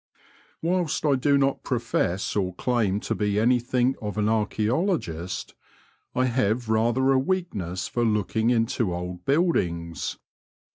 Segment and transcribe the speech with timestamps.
[0.63, 5.53] Whilst I do not profess or claim to be anything of an archsBologist,
[6.15, 10.17] I have rather a weakness for looking into old buildings.